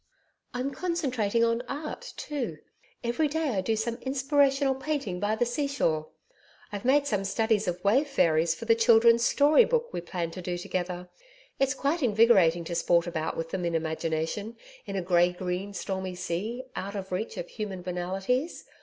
[0.51, 2.57] I'm concentrating on Art too.
[3.03, 6.07] Every day I do some inspirational painting by the sea shore.
[6.71, 10.41] I've made some studies of Wave fairies for the Children's Story Book we planned to
[10.41, 11.09] do together.
[11.59, 16.15] It's quite invigorating to sport about with them in imagination, in a grey green stormy
[16.15, 18.65] sea, out of reach of human banalities.